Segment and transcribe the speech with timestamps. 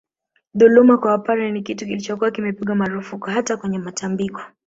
[0.53, 4.41] Dhuluma kwa Wapare ni kitu kilichokuwa kimepigwa marufuku hata kwenye matambiko